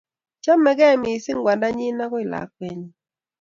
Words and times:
Chamegei 0.43 0.97
missing 1.01 1.41
kwandanyi 1.43 1.85
ago 2.03 2.19
lakwenyi 2.31 2.89